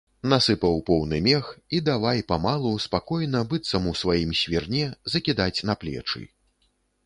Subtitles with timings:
[0.31, 1.45] Насыпаў поўны мех
[1.79, 4.85] і давай памалу, спакойна, быццам у сваім свірне,
[5.15, 6.21] закідаць па плечы.